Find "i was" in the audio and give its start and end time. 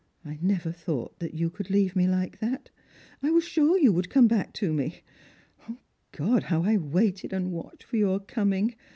3.21-3.43